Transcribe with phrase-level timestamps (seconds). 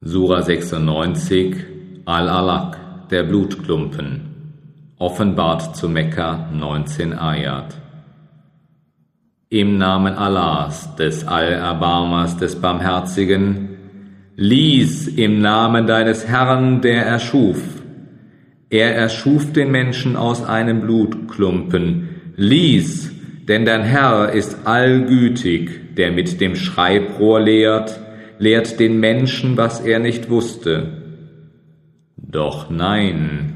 [0.00, 1.56] Sura 96
[2.04, 4.20] Al-Alaq, der Blutklumpen,
[4.96, 7.74] offenbart zu Mekka 19 Ayat.
[9.48, 13.70] Im Namen Allahs, des Allerbarmers, des Barmherzigen,
[14.36, 17.60] lies im Namen deines Herrn, der erschuf.
[18.70, 22.08] Er erschuf den Menschen aus einem Blutklumpen.
[22.36, 23.10] Lies,
[23.48, 27.98] denn dein Herr ist allgütig, der mit dem Schreibrohr lehrt,
[28.38, 31.02] lehrt den Menschen, was er nicht wusste.
[32.16, 33.54] Doch nein,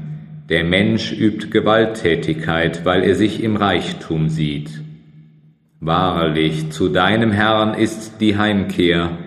[0.49, 4.81] der Mensch übt Gewalttätigkeit, weil er sich im Reichtum sieht.
[5.79, 9.17] Wahrlich, zu deinem Herrn ist die Heimkehr.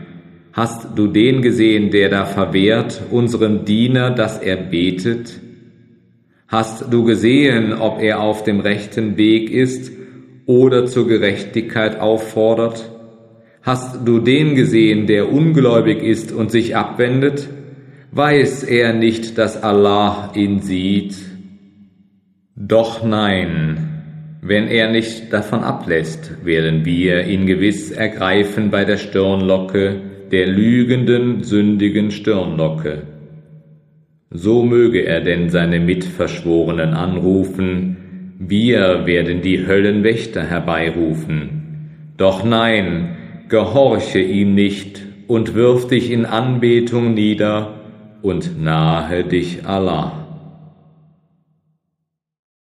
[0.53, 5.41] Hast du den gesehen, der da verwehrt, unserem Diener, dass er betet?
[6.49, 9.93] Hast du gesehen, ob er auf dem rechten Weg ist
[10.47, 12.91] oder zur Gerechtigkeit auffordert?
[13.67, 17.49] Hast du den gesehen, der ungläubig ist und sich abwendet?
[18.13, 21.17] Weiß er nicht, dass Allah ihn sieht?
[22.55, 29.97] Doch nein, wenn er nicht davon ablässt, werden wir ihn gewiss ergreifen bei der Stirnlocke,
[30.31, 33.03] der lügenden, sündigen Stirnlocke.
[34.31, 37.97] So möge er denn seine Mitverschworenen anrufen,
[38.39, 42.13] wir werden die Höllenwächter herbeirufen.
[42.17, 43.17] Doch nein,
[43.49, 47.75] gehorche ihm nicht und wirf dich in Anbetung nieder
[48.23, 50.26] und nahe dich Allah.